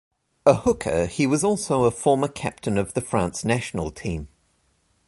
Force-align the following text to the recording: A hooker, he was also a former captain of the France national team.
A 0.47 0.55
hooker, 0.61 1.05
he 1.05 1.27
was 1.27 1.43
also 1.43 1.83
a 1.83 1.91
former 1.91 2.27
captain 2.27 2.79
of 2.79 2.95
the 2.95 3.01
France 3.01 3.45
national 3.45 3.91
team. 3.91 4.29